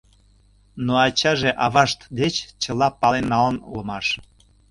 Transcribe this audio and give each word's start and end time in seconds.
Но 0.85 0.93
ачаже 1.07 1.51
авашт 1.65 1.99
деч 2.19 2.35
чыла 2.61 2.87
пален 3.01 3.25
налын 3.33 3.57
улмаш. 3.71 4.07